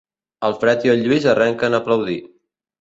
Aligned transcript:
El 0.47 0.55
Fred 0.63 0.87
i 0.87 0.93
el 0.95 1.05
Lluís 1.09 1.29
arrenquen 1.35 1.79
a 1.81 1.85
aplaudir. 1.85 2.21